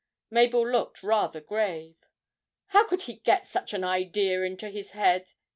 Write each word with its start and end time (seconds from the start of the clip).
Mabel 0.31 0.67
looked 0.67 1.03
rather 1.03 1.39
grave. 1.39 1.95
'How 2.69 2.87
could 2.87 3.03
he 3.03 3.17
get 3.17 3.45
such 3.45 3.71
an 3.71 3.83
idea 3.83 4.41
into 4.41 4.69
his 4.71 4.93
head?' 4.93 5.33